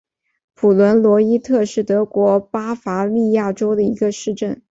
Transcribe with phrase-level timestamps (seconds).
[0.55, 4.59] 普伦罗伊特是德国巴伐利亚州的一个市镇。